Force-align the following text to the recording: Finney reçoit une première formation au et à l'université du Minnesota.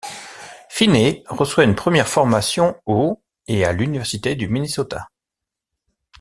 Finney 0.67 1.23
reçoit 1.29 1.63
une 1.63 1.75
première 1.75 2.07
formation 2.07 2.75
au 2.87 3.21
et 3.47 3.65
à 3.65 3.71
l'université 3.71 4.33
du 4.35 4.47
Minnesota. 4.47 5.11